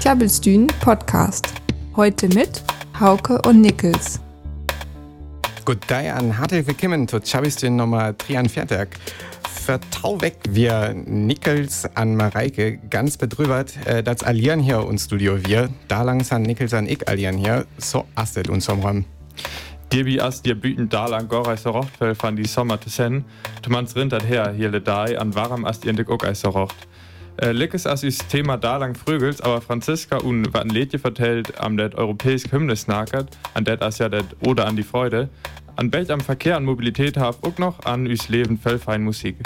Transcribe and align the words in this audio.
Klabbelstühn 0.00 0.66
Podcast. 0.80 1.54
Heute 1.96 2.28
mit 2.28 2.62
Hauke 2.98 3.40
und 3.46 3.62
Nickels. 3.62 4.20
Gut 5.64 5.80
Tag 5.88 6.14
an 6.14 6.36
hartlich 6.36 6.66
willkommen 6.66 7.08
zu 7.08 7.18
Klabbelstühn 7.20 7.76
Nummer 7.76 8.12
43. 8.12 8.88
Vertau 9.48 10.20
weg 10.20 10.36
wir 10.50 10.92
Nickels 10.92 11.88
an 11.94 12.14
Mareike 12.16 12.78
ganz 12.90 13.16
bedrübert, 13.16 13.74
äh, 13.86 14.02
dass 14.02 14.22
allieren 14.22 14.60
hier 14.60 14.84
uns 14.84 15.04
Studio 15.06 15.42
wir. 15.46 15.70
Da 15.88 16.02
langsam 16.02 16.42
Nickels 16.42 16.74
an 16.74 16.86
ich 16.86 17.08
allieren 17.08 17.38
hier. 17.38 17.64
So 17.78 18.04
astet 18.16 18.50
uns 18.50 18.68
am. 18.68 19.06
Dir 19.92 20.04
wie 20.04 20.20
as 20.20 20.42
dir 20.42 20.54
büten 20.60 20.90
dal 20.90 21.14
an 21.14 21.26
Gorei 21.26 21.56
so 21.56 21.70
rochtfell 21.70 22.14
van 22.20 22.36
die 22.36 22.46
Sommer 22.46 22.80
zu 22.80 22.90
sen, 22.90 23.24
du 23.62 23.70
mans 23.70 23.96
rindert 23.96 24.28
her 24.28 24.52
hier 24.52 24.68
le 24.68 24.80
dai 24.80 25.18
an 25.18 25.34
warum 25.34 25.64
as 25.64 25.80
dir 25.80 25.90
in 25.90 25.96
dick 25.96 26.10
auch 26.10 26.34
so 26.34 26.50
rocht. 26.50 26.76
Äh, 27.40 27.52
Lickes 27.52 27.86
as 27.86 28.02
is 28.02 28.18
Thema 28.18 28.58
da 28.58 28.76
lang 28.76 28.94
frögels, 28.94 29.40
aber 29.40 29.62
Franziska 29.62 30.18
un 30.18 30.52
wat 30.52 30.70
Lädje 30.70 30.98
vertellt 30.98 31.58
am 31.58 31.78
det 31.78 31.94
europäisch 31.94 32.52
Hymne 32.52 32.76
snackert, 32.76 33.38
an 33.54 33.64
det 33.64 33.80
as 33.80 33.98
ja 33.98 34.10
det 34.10 34.26
oder 34.46 34.66
an 34.66 34.76
die 34.76 34.82
Freude, 34.82 35.30
an 35.76 35.90
Welt 35.90 36.10
am 36.10 36.20
Verkehr 36.20 36.58
an 36.58 36.66
Mobilität 36.66 37.16
haf 37.16 37.38
auch 37.42 37.56
noch 37.56 37.86
an 37.86 38.04
üs 38.04 38.28
Leben 38.28 38.58
fein 38.58 39.04
Musik. 39.04 39.36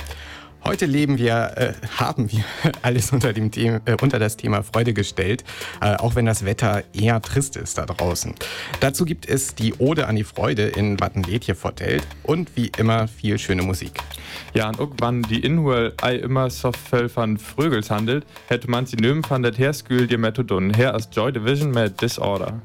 Heute 0.67 0.87
leben 0.87 1.19
wir, 1.19 1.53
äh, 1.57 1.73
haben 1.99 2.33
wir 2.33 2.43
alles 2.83 3.13
unter, 3.13 3.35
dem 3.35 3.51
Thema, 3.51 3.83
äh, 3.85 3.97
unter 4.01 4.19
das 4.19 4.39
Thema 4.39 4.63
Freude 4.63 4.95
gestellt, 4.95 5.45
äh, 5.83 5.97
auch 5.97 6.15
wenn 6.15 6.25
das 6.25 6.47
Wetter 6.47 6.85
eher 6.95 7.21
trist 7.21 7.57
ist 7.57 7.77
da 7.77 7.85
draußen. 7.85 8.35
Dazu 8.81 9.05
gibt 9.05 9.29
es 9.29 9.55
die 9.55 9.75
Ode 9.75 10.09
an 10.09 10.17
die 10.17 10.25
Freude 10.25 10.63
in 10.69 10.99
Wattenlädje 10.99 11.55
vertellt 11.55 12.07
und 12.23 12.57
wie 12.57 12.73
immer 12.79 13.09
viel 13.09 13.39
schöne 13.39 13.63
Musik. 13.63 13.93
Ja, 14.55 14.69
und 14.69 14.79
irgendwann 14.79 15.23
die 15.23 15.41
Inhul 15.41 15.93
ei 16.01 16.17
immer 16.17 16.49
so 16.49 16.73
viel 16.73 17.11
von 17.11 17.37
Frögels 17.37 17.91
handelt, 17.91 18.25
hätte 18.47 18.71
man 18.71 18.87
sie 18.87 18.97
nömen 18.97 19.23
von 19.23 19.43
der 19.43 19.53
Herskül 19.53 20.07
die 20.07 20.17
Methodon 20.17 20.73
her 20.73 20.95
als 20.95 21.11
Joy 21.13 21.31
Division 21.31 21.73
mit 21.73 22.01
Disorder. 22.01 22.63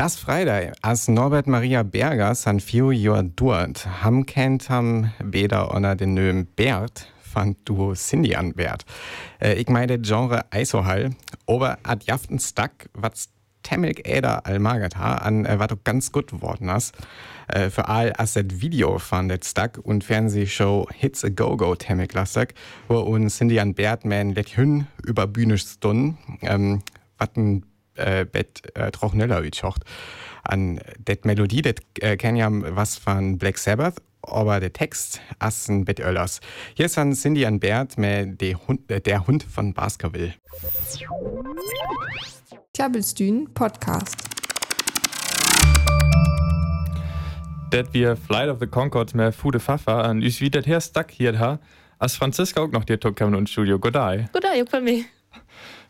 Das 0.00 0.16
Freitag, 0.16 0.72
als 0.80 1.08
Norbert 1.08 1.46
Maria 1.46 1.82
Berger 1.82 2.34
san 2.34 2.58
few 2.58 2.90
Jahr 2.90 3.22
dort, 3.22 3.86
ham 4.02 4.24
kennt 4.24 4.70
ham 4.70 5.12
Beda 5.22 5.64
unter 5.64 5.94
den 5.94 6.14
Nömen 6.14 6.46
Bert, 6.46 7.12
fand 7.20 7.58
du 7.66 7.92
Cindy 7.92 8.34
an 8.34 8.54
Bert. 8.54 8.86
Äh, 9.42 9.56
ich 9.56 9.68
meine 9.68 9.98
Genre 9.98 10.46
Eisohall, 10.50 11.10
aber 11.46 11.76
ad 11.82 12.06
jaften 12.06 12.38
Stack, 12.38 12.88
was 12.94 13.28
Temmelk 13.62 14.08
Äder 14.08 14.46
Almagata 14.46 15.16
an, 15.16 15.44
äh, 15.44 15.58
wat 15.58 15.84
ganz 15.84 16.12
gut 16.12 16.28
geworden 16.28 16.70
hast. 16.70 16.96
Äh, 17.48 17.68
für 17.68 17.86
all 17.86 18.14
as 18.16 18.32
das 18.32 18.44
Video 18.48 18.98
fandet 18.98 19.44
Stack 19.44 19.76
und 19.82 20.02
Fernsehshow 20.02 20.88
Hits 20.94 21.26
a 21.26 21.28
Go 21.28 21.58
Go 21.58 21.74
Temmelk 21.74 22.14
Lastak, 22.14 22.54
wo 22.88 23.00
uns 23.00 23.36
Cindy 23.36 23.60
an 23.60 23.74
Bert 23.74 24.06
man 24.06 24.30
let 24.30 24.56
hün 24.56 24.86
über 25.04 25.26
Bühne 25.26 25.58
stunden, 25.58 26.16
ähm, 26.40 26.80
wat 27.18 27.36
ein 27.36 27.66
äh, 28.00 28.26
bet 28.30 28.74
äh, 28.74 28.90
trochneller 28.90 29.42
utschocht. 29.42 29.82
An 30.42 30.80
det 30.98 31.24
Melodie, 31.24 31.62
det 31.62 31.80
äh, 32.00 32.16
kenn 32.16 32.36
ja 32.36 32.48
was 32.50 32.96
von 32.96 33.38
Black 33.38 33.58
Sabbath, 33.58 34.00
aber 34.22 34.60
der 34.60 34.72
Text 34.72 35.20
assen 35.38 35.84
bet 35.84 36.00
Öllers. 36.00 36.40
Hier 36.74 36.86
ist 36.86 36.98
an 36.98 37.12
Cindy 37.12 37.46
an 37.46 37.60
Bert 37.60 37.98
mit 37.98 38.40
der 38.40 38.66
Hund, 38.66 38.90
äh, 38.90 39.00
der 39.00 39.26
Hund 39.26 39.42
von 39.42 39.74
Baskerville. 39.74 40.34
Klabbelstühn 42.74 43.52
Podcast. 43.52 44.16
Det 47.72 47.92
wir 47.92 48.16
Flight 48.16 48.48
of 48.48 48.58
the 48.58 48.66
Concords 48.66 49.14
mehr 49.14 49.32
Fude 49.32 49.60
Pfaffer 49.60 50.04
an 50.04 50.22
üs 50.22 50.40
wie 50.40 50.50
det 50.50 50.66
her 50.66 50.80
stuck 50.80 51.10
hier 51.10 51.38
ha, 51.38 51.60
as 51.98 52.16
Franziska 52.16 52.62
auch 52.62 52.72
noch 52.72 52.84
dir 52.84 52.98
Tuck 52.98 53.20
und 53.20 53.48
Studio. 53.48 53.78
Godai. 53.78 54.28
Godai, 54.32 54.62
auch 54.62 54.70
bei 54.70 54.80
mir 54.80 55.04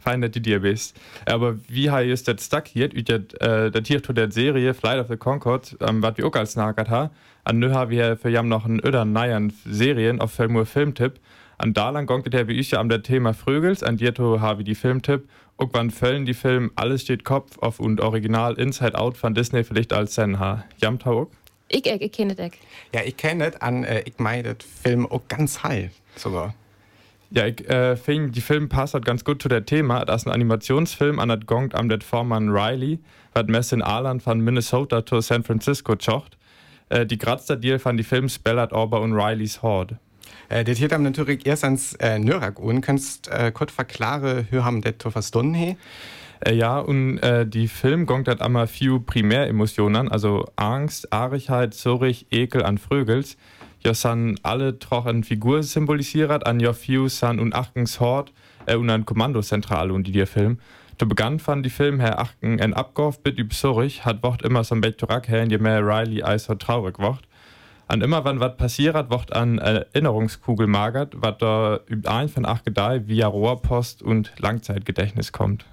fein, 0.01 0.20
dass 0.20 0.31
du 0.33 0.41
dir 0.41 0.61
bist. 0.61 0.97
Aber 1.27 1.56
wie 1.69 1.91
heißt 1.91 2.27
das 2.27 2.45
stuck 2.45 2.67
hier, 2.67 2.92
ütet, 2.95 3.41
äh, 3.41 3.70
das 3.70 3.86
hier 3.86 4.02
zu 4.02 4.13
der 4.13 4.30
Serie 4.30 4.74
Flight 4.74 4.98
of 4.98 5.08
the 5.08 5.17
Concord, 5.17 5.77
ähm, 5.80 6.02
was 6.02 6.17
wir 6.17 6.27
auch 6.27 6.35
als 6.35 6.57
nagert 6.57 6.91
ha, 6.91 7.11
an 7.45 7.58
nö 7.58 7.73
ha 7.73 7.91
wir 7.91 8.17
für 8.17 8.29
jam 8.30 8.48
noch 8.48 8.67
ein 8.67 8.80
öder 8.85 9.05
neuen 9.05 9.52
Serien 9.64 10.20
auf 10.20 10.33
Filmur 10.33 10.67
Filmtipp. 10.67 11.20
An 11.58 11.74
da 11.74 11.91
lang 11.91 12.07
gongt 12.07 12.33
der 12.33 12.48
wie 12.48 12.58
ich 12.58 12.70
ja 12.70 12.80
am 12.80 12.89
der 12.89 13.02
Thema 13.02 13.35
Frögels, 13.35 13.83
an 13.83 13.98
dir 13.98 14.14
ha 14.19 14.58
wie 14.58 14.64
die 14.64 14.74
Filmtipp. 14.74 15.29
Irgendwann 15.58 15.91
fällen 15.91 16.24
die 16.24 16.33
Film 16.33 16.70
Alles 16.74 17.03
steht 17.03 17.24
Kopf 17.24 17.58
auf 17.58 17.80
und 17.80 18.01
Original 18.01 18.55
Inside 18.55 18.98
Out 18.98 19.19
von 19.19 19.35
Disney 19.35 19.63
vielleicht 19.63 19.92
als 19.92 20.14
Sen 20.14 20.39
ha. 20.39 20.64
Jam 20.79 20.98
Tauok? 20.98 21.30
Ich, 21.69 21.85
ich, 21.85 22.01
ich 22.01 22.13
kenne 22.13 22.35
das. 22.35 22.51
Ja, 22.95 23.03
ich 23.05 23.17
kenne 23.17 23.51
das 23.51 23.61
an, 23.61 23.85
äh, 23.85 24.03
ich 24.07 24.19
meine 24.19 24.55
das 24.55 24.67
Film 24.83 25.07
auch 25.07 25.20
ganz 25.29 25.63
heil 25.63 25.91
sogar. 26.17 26.55
Ja, 27.33 27.46
ich 27.46 27.68
äh, 27.68 27.96
finde, 27.96 28.33
die 28.33 28.41
Film 28.41 28.68
passt 28.68 28.95
halt 28.95 29.05
ganz 29.05 29.24
gut 29.24 29.41
zu 29.41 29.48
der 29.48 29.64
Thema. 29.64 30.05
Das 30.05 30.23
ist 30.23 30.27
ein 30.27 30.33
Animationsfilm 30.33 31.20
an 31.20 31.29
der 31.29 31.39
Gongt 31.39 31.77
am 31.77 31.89
der 31.89 32.01
Vormann 32.01 32.48
Riley, 32.48 32.98
was 33.35 33.46
Messe 33.46 33.77
in 33.77 33.83
Arland 33.83 34.20
von 34.20 34.41
Minnesota 34.41 35.07
zu 35.07 35.20
San 35.20 35.45
Francisco 35.45 35.95
chocht. 35.95 36.36
Äh, 36.89 37.07
die 37.07 37.18
Grazter 37.18 37.57
Deal 37.57 37.79
von 37.79 37.96
die 37.96 38.02
Film 38.02 38.29
Spellert 38.29 38.73
Orber 38.73 39.01
und 39.01 39.13
Rileys 39.13 39.63
Horde. 39.63 39.98
Äh, 40.48 40.64
det 40.64 40.79
hier 40.79 40.98
natürlich 40.98 41.46
erst 41.46 41.63
ans 41.63 41.95
äh, 41.95 42.18
Nürnberg 42.18 42.58
und 42.58 42.80
kannst 42.80 43.29
äh, 43.29 43.52
kurz 43.52 43.73
verklaren, 43.73 44.48
wie 44.51 44.58
haben 44.58 44.83
das 44.83 44.95
zu 44.98 45.12
verstanden 45.12 45.55
he? 45.55 45.77
Äh, 46.41 46.55
ja, 46.55 46.80
und 46.80 47.18
äh, 47.18 47.47
die 47.47 47.68
Film 47.68 48.07
gongt 48.07 48.27
hat 48.27 48.42
einmal 48.42 48.67
vier 48.67 48.98
Primäremotionen, 48.98 50.08
also 50.08 50.47
Angst, 50.57 51.12
Arigkeit, 51.12 51.74
Zurich, 51.74 52.27
Ekel 52.33 52.64
an 52.64 52.79
Frögels 52.79 53.36
ja 53.83 53.95
san 53.95 54.39
alle 54.42 54.79
troch 54.79 55.07
en 55.07 55.24
Figur 55.24 55.63
symbolisiert 55.63 56.46
an 56.46 56.61
jo 56.61 56.73
few 56.73 57.08
san 57.08 57.41
und 57.41 57.55
achtens 57.55 58.01
Hort 58.01 58.33
äh, 58.67 58.77
und 58.77 58.91
an 58.91 59.07
Kommandozentrale 59.07 59.92
und 59.92 60.07
die 60.07 60.13
dir 60.13 60.27
Film. 60.27 60.58
Du 60.98 61.07
begann 61.07 61.39
von 61.39 61.63
die 61.63 61.70
Film 61.70 61.98
Herr 61.98 62.18
Achten 62.18 62.58
en 62.58 62.74
Abgorf 62.74 63.23
bit 63.23 63.39
üb 63.39 63.52
hat 63.55 64.23
wocht 64.23 64.42
immer 64.42 64.64
so 64.64 64.77
Bett 64.77 65.02
her 65.29 65.46
je 65.48 65.58
mehr 65.58 65.80
Riley 65.80 66.23
eiser 66.23 66.58
traurig 66.58 66.98
wocht. 66.98 67.27
An 67.89 68.02
immer 68.02 68.24
wann 68.24 68.39
wat 68.39 68.58
passiert, 68.58 69.11
wocht 69.11 69.33
an 69.33 69.58
Erinnerungskugel 69.58 70.67
magert, 70.67 71.14
wat 71.17 71.42
da 71.42 71.80
üb 71.89 72.07
ein 72.07 72.29
von 72.29 72.45
acht 72.45 72.64
Gedei 72.64 73.08
via 73.08 73.27
Rohrpost 73.27 74.02
und 74.02 74.33
Langzeitgedächtnis 74.39 75.33
kommt. 75.33 75.64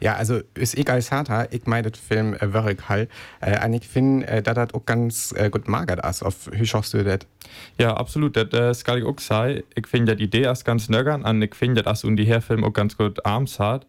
Ja, 0.00 0.14
also 0.14 0.40
ist 0.54 0.76
als 0.88 1.08
Vater, 1.08 1.52
ich 1.52 1.66
meine 1.66 1.90
den 1.90 1.94
Film 1.94 2.34
äh, 2.34 2.52
wirklich 2.52 2.88
hall. 2.88 3.08
Äh, 3.40 3.64
und 3.64 3.74
ich 3.74 3.86
finde, 3.86 4.26
äh, 4.26 4.42
das 4.42 4.74
auch 4.74 4.84
ganz 4.86 5.32
äh, 5.36 5.50
gut 5.50 5.68
magert 5.68 6.04
ist. 6.04 6.22
Auf, 6.22 6.50
wie 6.52 6.66
schaust 6.66 6.94
du 6.94 7.04
das? 7.04 7.20
Ja, 7.78 7.94
absolut. 7.94 8.36
Das 8.36 8.80
äh, 8.80 8.84
kann 8.84 8.98
ich 8.98 9.04
auch 9.04 9.18
sagen. 9.18 9.62
Ich 9.74 9.86
finde 9.86 10.16
die 10.16 10.24
Idee 10.24 10.42
erst 10.42 10.64
ganz 10.64 10.88
nögern 10.88 11.22
und 11.22 11.42
ich 11.42 11.54
finde, 11.54 11.82
dass 11.82 12.04
und 12.04 12.16
die 12.16 12.24
Herfilm 12.24 12.64
auch 12.64 12.72
ganz 12.72 12.96
gut 12.96 13.24
arms 13.24 13.58
hat. 13.58 13.86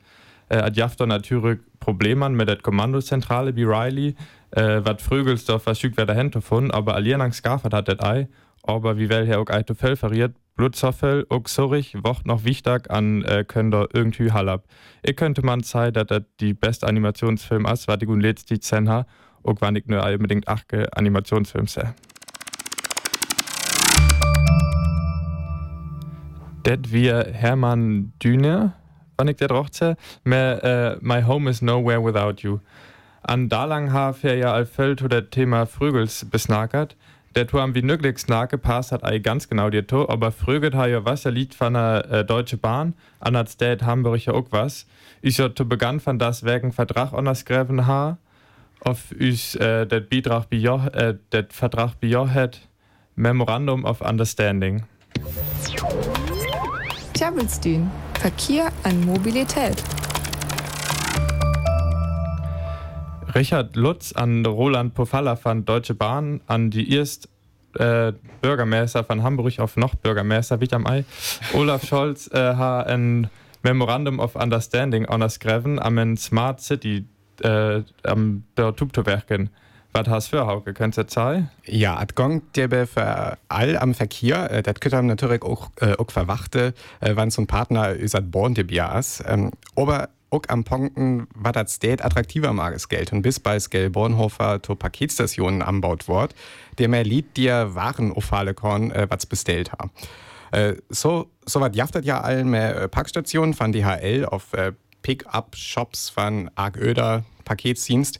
Äh, 0.49 0.57
hat 0.57 0.99
natürlich 0.99 1.59
Probleme 1.79 2.29
mit 2.29 2.47
der 2.47 2.57
Kommandozentrale 2.57 3.55
wie 3.55 3.63
Riley, 3.63 4.15
äh, 4.51 4.81
was 4.83 5.01
Frögelsdorf 5.01 5.63
verfügt 5.63 5.97
wer 5.97 6.05
dahin 6.05 6.31
davon, 6.31 6.71
aber 6.71 6.95
Alienang 6.95 7.33
Skaffert 7.33 7.73
hat 7.73 7.87
das 7.87 7.99
Ei, 7.99 8.27
aber 8.63 8.97
wie 8.97 9.09
well 9.09 9.25
hier 9.25 9.39
auch 9.39 9.49
Eito 9.49 9.73
Fell 9.73 9.95
verriert, 9.95 10.35
Blutzoffel 10.57 11.27
och 11.29 11.49
sorich 11.49 11.95
wocht 12.03 12.25
noch 12.25 12.43
wichtig 12.43 12.89
an 12.89 13.23
äh, 13.23 13.45
könnte 13.47 13.87
irgendwie 13.93 14.31
halab. 14.31 14.65
Ich 15.03 15.15
könnte 15.15 15.45
man 15.45 15.61
sagen, 15.61 15.93
dass 15.93 16.07
das 16.07 16.23
die 16.39 16.55
beste 16.55 16.87
Animationsfilm 16.87 17.67
ist, 17.67 17.87
was 17.87 17.97
ich 18.01 18.07
und 18.07 18.21
letzte 18.21 18.59
Zehn 18.59 18.89
ha, 18.89 19.05
und 19.43 19.61
wann 19.61 19.75
ich 19.75 19.85
nur 19.85 20.03
unbedingt 20.03 20.47
achte 20.47 20.91
Animationsfilm 20.97 21.67
sehe. 21.67 21.93
Det 26.65 26.91
wir 26.91 27.27
Hermann 27.31 28.13
Düne, 28.21 28.73
wann 29.15 29.27
ich 29.27 29.37
der 29.37 29.49
drauf 29.49 29.67
sehe, 29.71 29.95
äh, 30.25 30.97
My 31.01 31.21
Home 31.21 31.51
is 31.51 31.61
Nowhere 31.61 32.03
Without 32.03 32.41
You. 32.41 32.59
An 33.21 33.47
Dalang 33.47 33.93
ha 33.93 34.15
ja 34.23 34.53
all 34.53 34.65
Feld 34.65 35.01
zu 35.01 35.07
der 35.07 35.29
Thema 35.29 35.67
Frügels 35.67 36.25
besnakert, 36.25 36.97
der 37.37 37.45
Tour 37.45 37.61
am 37.61 37.75
wie 37.75 37.83
nöglich 37.83 38.17
snake 38.17 38.57
passt 38.57 38.91
hat 38.91 39.03
ei 39.03 39.19
ganz 39.19 39.47
genau 39.47 39.69
die 39.69 39.83
Tour, 39.83 40.09
aber 40.09 40.31
fröget 40.31 40.73
ha 40.73 40.87
ja 40.87 41.05
was, 41.05 41.23
er 41.23 41.31
liegt 41.31 41.53
von 41.53 41.75
der 41.75 42.11
äh, 42.11 42.25
Deutsche 42.25 42.57
Bahn, 42.57 42.95
an 43.19 43.35
als 43.35 43.57
Dad 43.57 43.83
Hamburg 43.83 44.25
ja 44.25 44.33
auch 44.33 44.47
was. 44.49 44.87
Ich 45.21 45.37
ja 45.37 45.53
zu 45.53 45.69
begann 45.69 45.99
von 45.99 46.17
das 46.17 46.43
wegen 46.43 46.71
Vertrag 46.71 47.13
unterschrieben 47.13 47.85
ha, 47.85 48.17
auf 48.79 49.11
üs 49.11 49.53
äh, 49.53 49.85
det 49.85 50.09
Beitrag 50.09 50.49
bio, 50.49 50.81
äh, 50.93 51.13
det 51.31 51.53
Vertrag 51.53 51.99
bio 51.99 52.27
hat, 52.27 52.59
Memorandum 53.15 53.85
of 53.85 54.01
Understanding. 54.01 54.83
Tjabelstein, 57.13 57.91
Verkehr 58.15 58.71
an 58.81 59.05
Mobilität. 59.05 59.75
Richard 63.37 63.75
Lutz 63.75 64.13
an 64.13 64.43
Roland 64.47 64.95
Pofalla 64.95 65.35
von 65.35 65.63
Deutsche 65.63 65.93
Bahn, 65.93 66.41
an 66.47 66.71
die 66.71 66.91
erst 66.91 67.29
äh, 67.77 68.11
Bürgermeister 68.41 69.03
von 69.03 69.21
Hamburg 69.21 69.59
auf 69.59 69.77
noch 69.77 69.93
Bürgermeister, 69.93 70.59
wie 70.59 70.71
am 70.71 70.87
Ei. 70.87 71.05
Olaf 71.53 71.85
Scholz 71.85 72.31
äh, 72.33 72.55
hat 72.55 72.87
ein 72.87 73.29
Memorandum 73.61 74.17
of 74.17 74.35
Understanding 74.35 75.05
unterschrieben 75.05 75.77
am 75.77 76.17
Smart 76.17 76.61
City 76.61 77.05
äh, 77.43 77.83
am 78.01 78.43
der 78.57 78.75
Tubto 78.75 79.05
werken. 79.05 79.51
Was 79.91 80.07
hast 80.07 80.33
du 80.33 80.37
für 80.37 80.47
Hauke? 80.47 80.73
Könntest 80.73 80.97
du 80.97 81.13
zeigen? 81.13 81.51
Ja, 81.65 81.95
at 81.95 82.15
gong 82.15 82.41
dir 82.55 82.87
für 82.87 83.37
all 83.49 83.77
am 83.77 83.93
Verkehr, 83.93 84.49
äh, 84.49 84.63
das 84.63 84.79
könnte 84.79 85.03
natürlich 85.03 85.43
auch, 85.43 85.69
äh, 85.79 85.93
auch 85.95 86.09
verwachte, 86.09 86.73
äh, 87.01 87.11
wann 87.13 87.29
so 87.29 87.43
ein 87.43 87.47
Partner 87.47 87.95
üsat 87.95 88.31
born 88.31 88.55
de 88.55 88.63
bias. 88.63 89.23
Ähm, 89.27 89.51
aber 89.75 90.09
auch 90.29 90.43
am 90.47 90.63
Punkten, 90.63 91.27
was 91.33 91.53
das 91.53 91.73
State 91.73 92.03
attraktiver 92.03 92.53
mag 92.53 92.73
es 92.75 92.89
Geld. 92.89 93.13
Und 93.13 93.21
bis 93.21 93.39
bei 93.39 93.59
Skell 93.59 93.89
Bornhofer 93.89 94.61
to 94.61 94.75
Paketstationen 94.75 95.61
anbaut 95.61 96.07
wird, 96.07 96.35
der 96.77 96.89
mehr 96.89 97.03
Lied 97.03 97.37
dir 97.37 97.75
Waren 97.75 98.11
auf 98.11 98.31
Korn, 98.55 98.91
äh, 98.91 99.07
was 99.09 99.25
bestellt 99.25 99.71
haben. 99.71 99.91
Äh, 100.51 100.75
so, 100.89 101.29
so 101.45 101.61
was 101.61 101.75
jaftet 101.75 102.05
ja 102.05 102.21
allen 102.21 102.49
mehr 102.49 102.75
äh, 102.75 102.87
Packstationen 102.87 103.53
von 103.53 103.71
DHL 103.71 104.25
auf 104.25 104.53
äh, 104.53 104.73
Pick-up-Shops 105.01 106.09
von 106.09 106.49
Argöder 106.55 107.23
Paketdienst. 107.45 108.19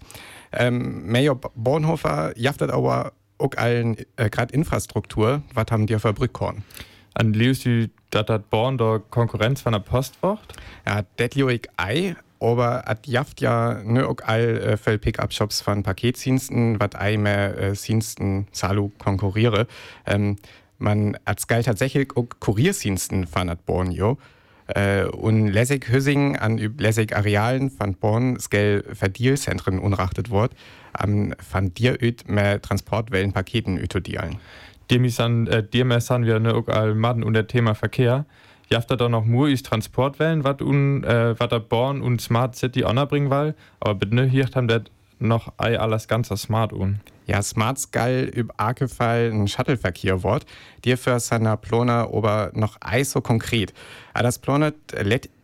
Ähm, 0.54 1.10
Mayor 1.12 1.36
Bornhofer 1.56 2.38
jaftet 2.38 2.72
aber 2.72 3.14
auch 3.38 3.52
allen 3.58 3.98
äh, 4.16 4.30
gerade 4.30 4.54
Infrastruktur, 4.54 5.42
was 5.54 5.66
haben 5.70 5.88
die 5.88 6.00
für 6.00 6.14
Brückkorn? 6.14 6.64
An 7.18 7.34
Leus 7.34 7.62
du, 7.62 7.90
dass 8.12 8.28
das 8.28 8.42
Born 8.52 8.78
der 8.78 9.02
Konkurrenz 9.10 9.62
von 9.62 9.74
der 9.74 9.80
Post 9.80 10.22
wird? 10.22 10.40
Ja, 10.86 11.02
ich 11.50 11.68
ei, 11.76 12.16
aber 12.40 12.88
at 12.88 13.08
jaft 13.08 13.42
ja 13.42 13.82
ne 13.84 14.08
auch 14.08 14.18
all 14.24 14.58
äh, 14.60 14.78
für 14.78 15.00
Pick-up-Shops 15.00 15.62
von 15.62 15.82
Paketdiensten, 15.82 16.80
was 16.80 16.94
ei 16.94 17.18
mehr 17.18 17.58
äh, 17.58 17.74
Diensten 17.74 18.46
konkurriere. 19.00 19.66
Ähm, 20.06 20.36
man 20.78 21.18
als 21.26 21.48
geil 21.48 21.64
tatsächlich 21.64 22.16
auch 22.16 22.28
Kurierdiensten 22.40 23.26
von 23.26 23.50
at 23.50 23.66
Borneo. 23.66 24.20
Äh, 24.68 25.06
und 25.06 25.48
lässig 25.48 25.90
Hüssing 25.90 26.36
an 26.36 26.60
lässig 26.78 27.16
Arealen 27.16 27.72
von 27.72 27.96
Born 27.96 28.40
skell 28.40 28.84
Verdielzentren 28.94 29.80
unrachtet 29.80 30.30
wird, 30.30 30.52
am 30.94 31.34
von 31.40 31.74
dir 31.74 31.98
mehr 32.28 32.62
Transportwellen 32.62 33.34
Paketen 33.34 33.80
ütodialen. 33.80 34.38
Dem 34.90 35.04
äh, 35.06 35.64
dem 35.64 36.00
san 36.00 36.26
wir 36.26 36.40
ne 36.40 36.54
auch 36.54 36.68
all 36.68 36.96
Maden 36.96 37.24
und 37.24 37.34
der 37.34 37.48
Thema 37.48 37.76
Verkehr. 37.76 38.26
Jafta 38.70 38.98
da 38.98 39.08
noch 39.08 39.26
nur 39.26 39.50
ist 39.50 39.66
Transportwellen, 39.66 40.44
was 40.44 40.62
un, 40.62 41.04
äh, 41.04 41.40
wat 41.40 41.52
der 41.52 41.60
Born 41.60 42.02
und 42.02 42.22
Smart 42.22 42.56
City 42.56 42.82
bringen 42.82 43.30
will, 43.30 43.56
aber 43.80 43.96
bitte 43.96 44.26
hier 44.26 44.48
haben 44.54 44.68
das 44.68 44.84
noch 45.20 45.54
ei 45.58 45.80
alles 45.80 46.08
ganz 46.08 46.28
smart 46.28 46.74
un. 46.74 47.00
Ja, 47.28 47.42
smart 47.42 47.78
skal 47.78 48.24
über 48.34 48.54
Arkefall 48.56 49.30
ein 49.34 49.50
Shuttleverkehr 49.50 50.24
wort, 50.24 50.46
dir 50.86 50.98
für 50.98 51.20
seiner 51.20 51.58
Plona 51.58 52.06
aber 52.06 52.52
noch 52.54 52.78
ei 52.80 53.04
so 53.04 53.20
konkret. 53.20 53.74
Aber 54.14 54.24
das 54.24 54.40
plonet 54.40 54.76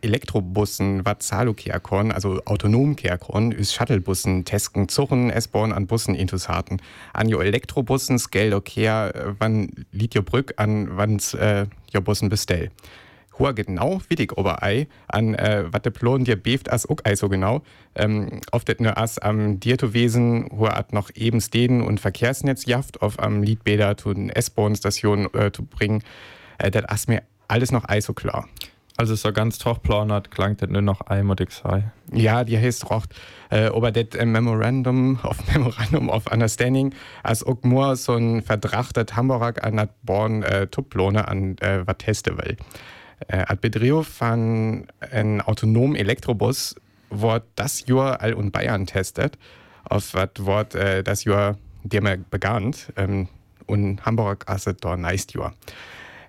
Elektrobussen 0.00 1.04
wat 1.04 1.22
Zalukehrkorn, 1.22 2.10
also 2.10 2.40
autonom 2.46 2.96
Kehrkorn, 2.96 3.52
ist 3.52 3.74
Shuttlebussen 3.74 4.46
tesken 4.46 4.88
Zuchen 4.88 5.28
S-Bahn 5.28 5.72
an 5.72 5.86
Bussen 5.86 6.14
intus 6.14 6.48
harten. 6.48 6.78
An 7.12 7.28
jo 7.28 7.40
Elektrobussen 7.40 8.18
skell 8.18 8.54
okay, 8.54 9.10
wann 9.38 9.86
lied 9.92 10.14
jo 10.14 10.22
Brück 10.22 10.54
an 10.56 10.96
wann's 10.96 11.34
äh, 11.34 11.66
jo 11.92 12.00
Bussen 12.00 12.30
bestell 12.30 12.70
hoher 13.38 13.54
genau 13.54 14.00
wichtig 14.08 14.36
oberei 14.36 14.86
an 15.08 15.34
äh, 15.34 15.64
wat 15.70 15.84
de 15.84 15.92
Plon 15.92 16.24
dir 16.24 16.36
beft 16.36 16.70
as 16.70 16.88
ook 16.88 17.02
ei 17.04 17.16
so 17.16 17.28
genau. 17.28 17.62
Ähm, 17.94 18.40
oft 18.52 18.68
et 18.68 18.80
ne 18.80 18.96
as 18.96 19.18
am 19.18 19.60
Dirtowesen 19.60 20.48
hoher 20.52 20.74
hat 20.74 20.92
noch 20.92 21.10
eben 21.14 21.40
Steden 21.40 21.82
und 21.82 22.00
Verkehrsnetz 22.00 22.66
jaft 22.66 23.02
auf 23.02 23.18
am 23.18 23.42
Liedbäder 23.42 23.96
zu 23.96 24.14
den 24.14 24.30
S-Bahn-Stationen 24.30 25.32
äh, 25.34 25.52
zu 25.52 25.64
bringen. 25.64 26.02
Äh, 26.58 26.70
dat 26.70 26.90
as 26.90 27.08
mir 27.08 27.22
alles 27.48 27.72
noch 27.72 27.88
ei 27.88 28.00
so 28.00 28.12
klar. 28.12 28.48
Also 28.96 29.16
so 29.16 29.32
ganz 29.32 29.58
tochplanert 29.58 30.30
klangt 30.30 30.62
das 30.62 30.70
nur 30.70 30.80
noch 30.80 31.00
einmalig 31.00 31.50
sei. 31.50 31.90
Ja, 32.12 32.44
die 32.44 32.56
heißt 32.56 32.90
rocht. 32.90 33.12
Äh, 33.50 33.66
aber 33.66 33.90
das 33.90 34.16
äh, 34.18 34.24
Memorandum 34.24 35.18
of 35.24 35.36
Memorandum 35.52 36.08
of 36.08 36.30
Understanding 36.30 36.94
als 37.24 37.42
auch 37.44 37.60
nur 37.62 37.96
so 37.96 38.14
ein 38.14 38.42
verdrachtet 38.42 39.16
Hamburg 39.16 39.64
an 39.64 39.78
das 39.78 39.88
Born 40.04 40.44
äh, 40.44 40.68
Tuplone 40.68 41.26
an 41.26 41.58
äh, 41.58 41.84
was 41.84 41.98
testen 41.98 42.38
will. 42.38 42.56
Äh, 43.28 43.44
at 43.46 43.60
Bedrio 43.60 44.04
van 44.18 44.86
en 45.10 45.40
autonom 45.40 45.94
Elektrobus 45.94 46.74
wird 47.10 47.44
das 47.54 47.86
Jahr 47.86 48.20
all 48.20 48.34
und 48.34 48.50
Bayern 48.52 48.86
testet, 48.86 49.38
auf 49.84 50.14
was 50.14 50.30
wird 50.38 50.74
äh, 50.74 51.02
das 51.02 51.24
Jahr 51.24 51.56
der 51.82 52.16
begann 52.30 52.74
ähm, 52.96 53.28
und 53.66 54.04
Hamburg 54.04 54.44
also 54.46 54.72
da 54.72 54.96
neist 54.96 55.34
Jahr. 55.34 55.54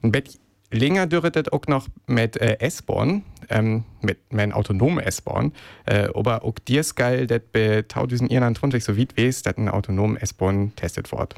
Ein 0.01 0.11
Bett 0.11 0.37
länger 0.71 1.07
dürret 1.07 1.51
auch 1.51 1.67
noch 1.67 1.87
mit 2.07 2.37
äh, 2.37 2.57
S-Bahn, 2.59 3.23
ähm, 3.49 3.85
mit 4.01 4.19
mein 4.31 4.51
autonomen 4.51 4.99
S-Bahn, 4.99 5.53
äh, 5.85 6.09
aber 6.13 6.43
auch 6.43 6.59
dir 6.59 6.81
ist 6.81 6.95
geil, 6.95 7.27
dass 7.27 7.41
bei 7.51 7.83
2021 7.87 8.83
so 8.83 8.97
weit 8.97 9.17
weiß, 9.17 9.43
dass 9.43 9.57
ein 9.57 9.69
autonomen 9.69 10.17
S-Bahn 10.17 10.75
testet 10.75 11.11
wird. 11.11 11.35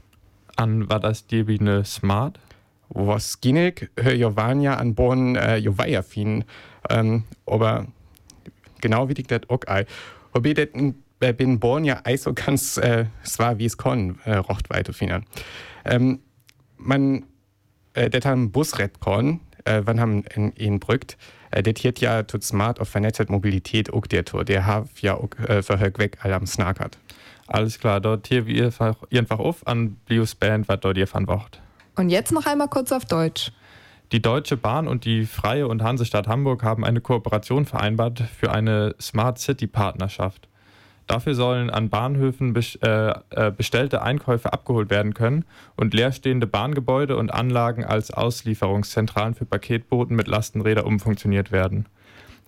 An 0.55 0.89
war 0.89 0.99
das 0.99 1.27
dir 1.27 1.47
wie 1.47 1.59
eine 1.59 1.85
Smart? 1.85 2.39
Was 2.89 3.41
ginnig 3.41 3.89
Jovania 4.01 4.75
an 4.75 4.95
Bonn 4.95 5.35
äh, 5.35 5.57
Jovaia 5.57 6.01
fin. 6.01 6.43
Ähm, 6.89 7.23
aber 7.45 7.87
genau 8.81 9.09
wie 9.09 9.13
ich 9.13 9.27
das 9.27 9.41
auch 9.49 9.65
ei. 9.67 9.85
Wobei 10.33 10.53
das 10.53 10.67
äh, 11.19 11.33
bin 11.33 11.59
Bonn 11.59 11.83
ja 11.83 12.01
ei 12.03 12.17
so 12.17 12.33
ganz 12.33 12.77
äh, 12.77 13.05
war 13.37 13.57
wie 13.59 13.65
es 13.65 13.77
kon 13.77 14.19
äh, 14.25 14.35
rocht 14.35 14.69
weiter 14.69 14.93
finden 14.93 15.25
ähm, 15.85 16.19
man 16.77 17.25
äh, 17.93 18.09
det 18.09 18.25
haben 18.25 18.51
Busred 18.51 18.99
kon 18.99 19.39
äh, 19.65 19.81
wann 19.85 19.99
haben 19.99 20.23
in, 20.35 20.51
in 20.51 20.79
brückt 20.79 21.17
äh, 21.51 21.63
det 21.63 21.79
hier 21.79 21.93
ja 21.97 22.23
tut 22.23 22.43
smart 22.43 22.79
auf 22.79 22.89
vernetzte 22.89 23.25
Mobilität 23.29 23.91
auch 23.91 24.05
der 24.05 24.25
Tor 24.25 24.45
der 24.45 24.65
hat 24.65 24.89
ja 25.01 25.15
auch 25.15 25.29
äh, 25.47 25.63
verhög 25.63 25.99
weg 25.99 26.17
all 26.21 26.33
am 26.33 26.45
Snackert 26.45 26.97
alles 27.47 27.79
klar 27.79 27.99
dort 27.99 28.27
hier 28.27 28.45
wie 28.45 28.61
einfach 28.61 28.97
einfach 29.11 29.39
auf 29.39 29.65
an 29.65 29.95
Blius 30.05 30.35
Band 30.35 30.67
was 30.67 30.79
dort 30.79 30.97
ihr 30.97 31.07
von 31.07 31.27
Wort 31.27 31.61
und 31.97 32.09
jetzt 32.09 32.31
noch 32.31 32.45
einmal 32.45 32.67
kurz 32.67 32.91
auf 32.91 33.05
Deutsch. 33.05 33.51
Die 34.13 34.21
Deutsche 34.21 34.55
Bahn 34.55 34.87
und 34.87 35.03
die 35.03 35.25
Freie 35.25 35.67
und 35.67 35.83
Hansestadt 35.83 36.27
Hamburg 36.27 36.63
haben 36.63 36.85
eine 36.85 37.01
Kooperation 37.01 37.65
vereinbart 37.65 38.23
für 38.39 38.51
eine 38.51 38.95
Smart 39.01 39.37
City 39.37 39.67
Partnerschaft. 39.67 40.47
Dafür 41.07 41.35
sollen 41.35 41.69
an 41.69 41.89
Bahnhöfen 41.89 42.55
äh, 42.55 43.13
äh, 43.29 43.51
bestellte 43.51 44.01
Einkäufe 44.01 44.51
abgeholt 44.51 44.89
werden 44.89 45.13
können 45.13 45.45
und 45.77 45.93
leerstehende 45.93 46.47
Bahngebäude 46.47 47.15
und 47.15 47.33
Anlagen 47.33 47.85
als 47.85 48.11
Auslieferungszentralen 48.11 49.33
für 49.33 49.45
Paketboten 49.45 50.15
mit 50.15 50.27
Lastenräder 50.27 50.85
umfunktioniert 50.85 51.51
werden. 51.51 51.85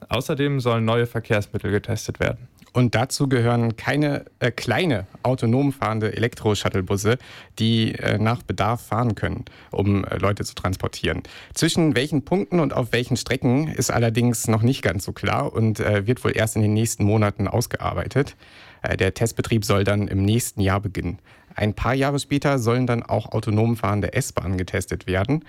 Außerdem 0.07 0.59
sollen 0.59 0.85
neue 0.85 1.07
Verkehrsmittel 1.07 1.71
getestet 1.71 2.19
werden. 2.19 2.47
Und 2.73 2.95
dazu 2.95 3.27
gehören 3.27 3.75
keine 3.77 4.25
äh, 4.39 4.51
kleine 4.51 5.07
autonom 5.23 5.73
fahrende 5.73 6.15
Elektro-Shuttlebusse, 6.15 7.17
die 7.57 7.95
äh, 7.95 8.17
nach 8.17 8.43
Bedarf 8.43 8.81
fahren 8.81 9.15
können, 9.15 9.45
um 9.71 10.05
äh, 10.05 10.17
Leute 10.17 10.43
zu 10.43 10.55
transportieren. 10.55 11.23
Zwischen 11.53 11.95
welchen 11.95 12.23
Punkten 12.23 12.59
und 12.59 12.73
auf 12.73 12.91
welchen 12.91 13.17
Strecken 13.17 13.67
ist 13.67 13.91
allerdings 13.91 14.47
noch 14.47 14.61
nicht 14.61 14.81
ganz 14.81 15.03
so 15.03 15.13
klar 15.13 15.51
und 15.53 15.79
äh, 15.79 16.05
wird 16.05 16.23
wohl 16.23 16.35
erst 16.35 16.55
in 16.55 16.61
den 16.61 16.73
nächsten 16.73 17.03
Monaten 17.03 17.47
ausgearbeitet. 17.47 18.35
Äh, 18.81 18.97
der 18.97 19.13
Testbetrieb 19.13 19.65
soll 19.65 19.83
dann 19.83 20.07
im 20.07 20.23
nächsten 20.23 20.61
Jahr 20.61 20.79
beginnen. 20.79 21.19
Ein 21.55 21.73
paar 21.73 21.93
Jahre 21.93 22.19
später 22.19 22.59
sollen 22.59 22.87
dann 22.87 23.03
auch 23.03 23.31
autonom 23.31 23.75
fahrende 23.75 24.13
S-Bahnen 24.13 24.57
getestet 24.57 25.07
werden. 25.07 25.43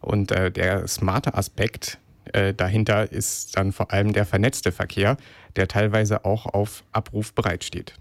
Und 0.00 0.32
äh, 0.32 0.50
der 0.50 0.88
smarte 0.88 1.34
Aspekt 1.34 1.98
äh, 2.32 2.54
dahinter 2.54 3.10
ist 3.10 3.56
dann 3.56 3.72
vor 3.72 3.92
allem 3.92 4.12
der 4.12 4.26
vernetzte 4.26 4.72
Verkehr, 4.72 5.16
der 5.56 5.68
teilweise 5.68 6.24
auch 6.24 6.46
auf 6.46 6.84
Abruf 6.92 7.32
bereitsteht. 7.32 7.94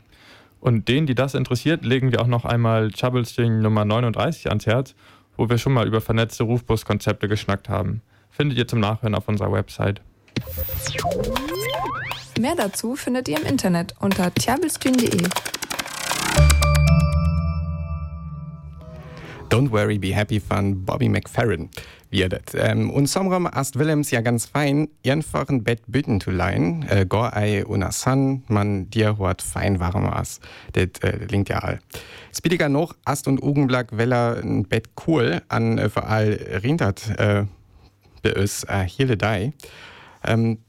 Und 0.59 0.87
denen, 0.87 1.07
die 1.07 1.15
das 1.15 1.35
interessiert, 1.35 1.85
legen 1.85 2.11
wir 2.11 2.21
auch 2.21 2.27
noch 2.27 2.45
einmal 2.45 2.91
Troublesting 2.91 3.61
Nummer 3.61 3.85
39 3.85 4.49
ans 4.49 4.65
Herz, 4.65 4.93
wo 5.37 5.49
wir 5.49 5.57
schon 5.57 5.73
mal 5.73 5.87
über 5.87 6.01
vernetzte 6.01 6.43
Rufbuskonzepte 6.43 7.27
geschnackt 7.27 7.69
haben. 7.69 8.01
Findet 8.29 8.57
ihr 8.57 8.67
zum 8.67 8.79
Nachhören 8.79 9.15
auf 9.15 9.27
unserer 9.27 9.51
Website. 9.51 10.01
Mehr 12.39 12.55
dazu 12.55 12.95
findet 12.95 13.27
ihr 13.27 13.39
im 13.39 13.45
Internet 13.45 13.95
unter 13.99 14.33
tjabelstühn.de. 14.33 15.27
Don't 19.49 19.71
Worry, 19.71 19.97
Be 19.97 20.15
Happy 20.15 20.39
von 20.39 20.85
Bobby 20.85 21.09
McFerrin 21.09 21.69
wird. 22.11 22.53
Ähm, 22.55 22.89
und 22.89 23.07
somrom 23.07 23.47
ast 23.47 23.77
Willems 23.77 24.11
ja 24.11 24.21
ganz 24.21 24.45
fein, 24.45 24.89
einfach 25.05 25.49
ein 25.49 25.63
Bett 25.63 25.81
büten 25.87 26.21
zu 26.21 26.31
leihen. 26.31 26.85
Äh, 26.87 27.05
Gorei 27.07 27.65
und 27.65 27.83
San, 27.93 28.43
man 28.47 28.89
dir 28.89 29.17
hort 29.17 29.41
fein 29.41 29.79
warm 29.79 30.05
as. 30.05 30.39
Das 30.73 30.89
äh, 31.01 31.25
linkt 31.25 31.49
ja 31.49 31.59
all. 31.59 31.79
Spiediger 32.35 32.69
noch, 32.69 32.95
Ast 33.05 33.27
und 33.27 33.41
Ugenblack 33.41 33.97
Weller 33.97 34.37
ein 34.43 34.63
Bett 34.63 34.89
cool 35.07 35.41
an 35.49 35.77
äh, 35.77 35.89
vor 35.89 36.07
all 36.07 36.33
Rindert 36.63 37.09
äh, 37.17 37.45
beös 38.21 38.63
äh, 38.65 38.83
hier 38.83 39.15
dei. 39.15 39.53
Ähm, 40.23 40.59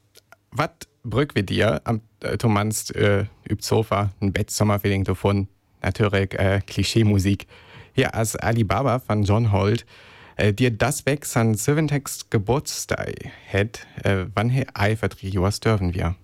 wat 0.51 0.89
brück 1.05 1.35
wir 1.35 1.43
dir 1.43 1.81
am 1.85 2.01
äh, 2.23 2.37
Thomanst 2.37 2.95
äh, 2.97 3.27
üb 3.49 3.63
Sofa 3.63 4.11
ein 4.21 4.33
Bett 4.33 4.51
Sommerfeeling 4.51 5.05
davon. 5.05 5.49
Natürlich 5.83 6.39
äh, 6.39 6.61
Klischee-Musik. 6.67 7.47
Hier 7.93 8.15
als 8.15 8.37
Alibaba 8.37 8.99
von 8.99 9.25
John 9.25 9.53
Holt 9.53 9.85
äh, 10.37 10.53
dir 10.53 10.71
das 10.71 11.07
weg 11.07 11.25
san 11.25 11.55
Silventext 11.55 12.31
Geburtstag 12.31 13.15
het, 13.47 13.87
äh, 14.05 14.27
wann 14.35 14.51
he 14.51 14.67
ei 14.75 14.97
verdrie 14.97 15.29
Joas 15.29 15.61
dürfen 15.61 15.95
wir? 15.95 16.15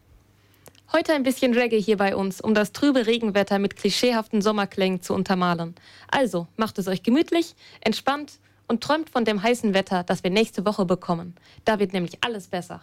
Heute 0.92 1.12
ein 1.14 1.24
bisschen 1.24 1.52
Reggae 1.52 1.80
hier 1.80 1.96
bei 1.96 2.14
uns, 2.14 2.40
um 2.40 2.54
das 2.54 2.72
trübe 2.72 3.06
Regenwetter 3.06 3.58
mit 3.58 3.76
klischeehaften 3.76 4.40
Sommerklängen 4.40 5.02
zu 5.02 5.14
untermalen. 5.14 5.74
Also 6.08 6.46
macht 6.56 6.78
es 6.78 6.86
euch 6.86 7.02
gemütlich, 7.02 7.56
entspannt 7.80 8.38
und 8.68 8.82
träumt 8.82 9.10
von 9.10 9.24
dem 9.24 9.42
heißen 9.42 9.74
Wetter, 9.74 10.04
das 10.04 10.22
wir 10.22 10.30
nächste 10.30 10.64
Woche 10.64 10.84
bekommen. 10.84 11.34
Da 11.64 11.80
wird 11.80 11.92
nämlich 11.92 12.18
alles 12.22 12.46
besser. 12.46 12.80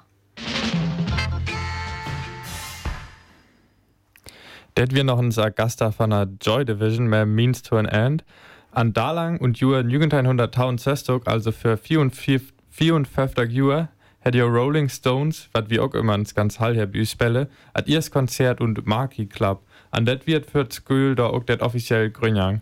Det 4.75 4.91
wir 4.93 5.03
noch 5.03 5.19
ein 5.19 5.31
Sagasta 5.31 5.91
von 5.91 6.09
der 6.09 6.27
Joy 6.41 6.65
Division 6.65 7.07
mehr 7.07 7.25
Means 7.25 7.61
to 7.61 7.77
an 7.77 7.85
End. 7.85 8.23
An 8.75 8.91
Dalang 8.91 9.37
und 9.37 9.59
Jura 9.59 9.81
Jugendheim 9.81 10.25
100.000 10.25 10.79
Sestog, 10.79 11.27
also 11.27 11.51
für 11.51 11.77
54 11.77 13.51
Jura, 13.51 13.89
hätte 14.19 14.39
ihr 14.39 14.45
Rolling 14.45 14.89
Stones, 14.89 15.47
was 15.53 15.69
wir 15.69 15.83
auch 15.83 15.93
immer 15.93 16.15
ins 16.15 16.33
ganz 16.33 16.59
Hall 16.59 16.75
her 16.75 16.89
spelle, 17.05 17.49
at 17.73 17.87
ihrs 17.87 18.09
Konzert 18.09 18.61
und 18.61 18.87
Marquee 18.87 19.27
Club. 19.27 19.61
An 19.91 20.05
det 20.05 20.25
wird 20.25 20.49
für 20.49 20.67
Skül 20.71 21.13
da 21.13 21.27
auch 21.27 21.43
det 21.43 21.61
offiziell 21.61 22.09
Grünjang. 22.09 22.61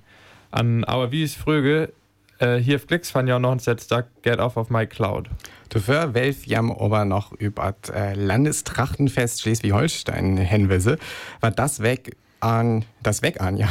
An 0.52 0.84
aber 0.84 1.14
wie 1.14 1.24
es 1.24 1.36
früge, 1.36 1.94
äh, 2.40 2.58
hier 2.58 2.76
auf 2.76 2.88
Klicks 2.88 3.10
fand 3.10 3.30
ja 3.30 3.40
noch 3.40 3.54
ein 3.54 3.60
Setztag 3.60 4.08
Get 4.22 4.40
Off 4.40 4.58
of 4.58 4.70
My 4.70 4.86
Cloud. 4.86 5.30
Dafür 5.70 6.14
welf 6.14 6.46
jam 6.46 6.72
aber 6.74 7.06
noch 7.06 7.32
über 7.32 7.74
das 7.82 7.96
äh, 7.96 8.16
Landestrachtenfest 8.16 9.42
Schleswig-Holstein 9.44 10.36
hinwisse, 10.36 10.98
war 11.40 11.52
das 11.52 11.82
weg 11.82 12.18
an 12.42 12.86
das 13.04 13.22
weg 13.22 13.42
an 13.42 13.58
ja 13.58 13.70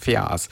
Fias. 0.00 0.48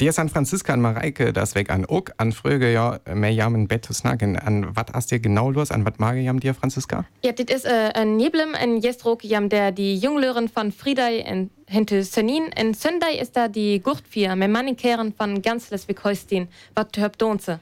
Dir 0.00 0.12
San 0.12 0.28
Francisco 0.30 0.72
an 0.72 0.80
Mareike 0.80 1.32
das 1.32 1.54
weg 1.54 1.70
an 1.70 1.84
Uck 1.88 2.12
an 2.16 2.32
Fröge 2.32 2.72
ja 2.72 3.00
mehr 3.12 3.32
jamen 3.32 3.68
Bett 3.68 3.84
zu 3.84 3.92
snacken. 3.92 4.36
An 4.36 4.74
was 4.74 4.86
hast 4.92 5.10
dir 5.10 5.20
genau 5.20 5.50
los? 5.50 5.70
An 5.70 5.84
was 5.84 5.98
mag 5.98 6.16
jam 6.16 6.40
dir 6.40 6.54
Franziska? 6.54 7.04
Ja, 7.22 7.32
das 7.32 7.54
ist 7.54 7.66
äh, 7.66 7.90
ein 7.94 8.16
Neblem, 8.16 8.54
ein 8.54 8.78
Jestrok 8.78 9.22
jam 9.24 9.48
der 9.48 9.72
die 9.72 9.96
Junglören 9.96 10.48
von 10.48 10.72
Friedei 10.72 11.20
en 11.20 11.50
hente 11.66 12.02
Sönin. 12.04 12.50
En 12.56 12.74
Söndei 12.74 13.18
ist 13.20 13.36
da 13.36 13.48
die 13.48 13.80
Gurtvier, 13.80 14.36
mit 14.36 14.50
Mannikeren 14.50 15.12
von 15.12 15.42
ganz 15.42 15.68
Schleswig-Holstein, 15.68 16.48
wat 16.74 16.92
töp 16.92 17.18
donze. 17.18 17.60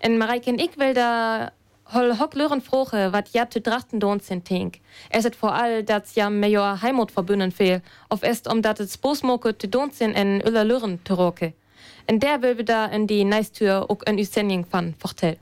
En 0.00 0.18
Mareike 0.18 0.50
und 0.50 0.60
ich 0.60 0.78
will 0.78 0.94
da 0.94 1.52
hol 1.92 2.18
hock 2.18 2.34
lören 2.34 2.60
froche, 2.60 3.12
wat 3.12 3.30
ja 3.30 3.48
zu 3.48 3.60
drachten 3.60 4.00
don 4.00 4.20
sind 4.20 4.44
tink. 4.44 4.80
Es 5.10 5.24
ist 5.24 5.36
vor 5.36 5.54
allem, 5.54 5.84
dass 5.86 6.14
ja 6.14 6.30
major 6.30 6.82
Heimat 6.82 7.10
verbünden 7.10 7.52
fehl, 7.52 7.82
auf 8.08 8.22
est 8.22 8.46
um 8.46 8.62
dat 8.62 8.80
es 8.80 8.98
Bosmoke 8.98 9.56
zu 9.56 9.68
don 9.68 9.90
sind 9.90 10.14
en 10.14 10.40
Öller 10.40 10.64
lören 10.64 11.00
roke. 11.10 11.52
En 12.06 12.20
der 12.20 12.42
will 12.42 12.56
wir 12.56 12.64
da 12.64 12.86
in 12.86 13.06
die 13.06 13.24
Neistür 13.24 13.90
auch 13.90 14.02
ein 14.06 14.18
Üsending 14.18 14.64
von 14.64 14.94
Vorteil. 14.98 15.38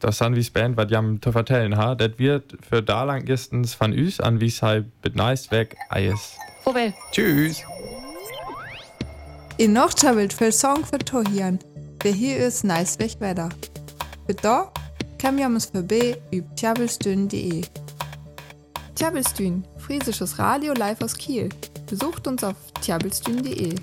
Das 0.00 0.18
san 0.18 0.36
wie 0.36 0.50
Band, 0.50 0.76
was 0.76 0.90
jam 0.90 1.20
zu 1.20 1.32
vertellen 1.32 1.76
ha. 1.76 1.94
Das 1.94 2.18
wird 2.18 2.56
für 2.68 2.82
da 2.82 3.04
lang 3.04 3.26
erstens 3.26 3.74
von 3.74 3.92
üs 3.92 4.20
an 4.20 4.40
wie 4.40 4.50
sei 4.50 4.84
mit 5.02 5.16
nice 5.16 5.50
weg 5.50 5.76
eis. 5.90 6.36
Vorwärts. 6.62 6.96
Tschüss. 7.12 7.62
In 9.56 9.72
noch 9.72 9.94
tjabelt 9.94 10.32
für 10.32 10.50
Song 10.50 10.84
für 10.84 10.98
Tohian. 10.98 11.58
Wer 12.02 12.12
hier 12.12 12.38
ist, 12.38 12.64
nice 12.64 12.98
weg 12.98 13.16
weiter. 13.20 13.48
Für 14.26 14.34
kam 15.24 15.38
jamus 15.38 15.66
vorbei 15.72 16.16
über 16.30 16.54
tjabelstün.de. 16.54 17.62
Tjabelstün, 18.94 19.64
friesisches 19.78 20.38
Radio 20.38 20.74
live 20.74 21.02
aus 21.02 21.14
Kiel. 21.14 21.48
Besucht 21.90 22.26
uns 22.26 22.44
auf 22.44 22.56
tjabelstün.de. 22.82 23.74